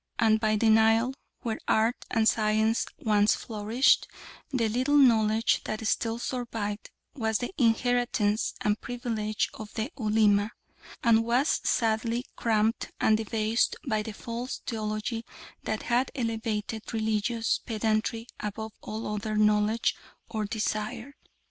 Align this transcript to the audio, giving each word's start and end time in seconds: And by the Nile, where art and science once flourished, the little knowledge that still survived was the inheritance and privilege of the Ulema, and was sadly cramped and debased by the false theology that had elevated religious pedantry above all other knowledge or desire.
And 0.17 0.39
by 0.39 0.55
the 0.55 0.71
Nile, 0.71 1.13
where 1.41 1.59
art 1.67 2.05
and 2.09 2.27
science 2.27 2.87
once 2.97 3.35
flourished, 3.35 4.07
the 4.49 4.67
little 4.67 4.97
knowledge 4.97 5.61
that 5.65 5.85
still 5.85 6.17
survived 6.17 6.89
was 7.13 7.37
the 7.37 7.53
inheritance 7.59 8.55
and 8.61 8.81
privilege 8.81 9.47
of 9.53 9.71
the 9.75 9.91
Ulema, 9.99 10.53
and 11.03 11.23
was 11.23 11.61
sadly 11.63 12.25
cramped 12.35 12.91
and 12.99 13.15
debased 13.15 13.75
by 13.87 14.01
the 14.01 14.13
false 14.13 14.61
theology 14.65 15.23
that 15.65 15.83
had 15.83 16.09
elevated 16.15 16.91
religious 16.91 17.59
pedantry 17.59 18.25
above 18.39 18.71
all 18.81 19.05
other 19.05 19.37
knowledge 19.37 19.95
or 20.27 20.45
desire. 20.45 21.13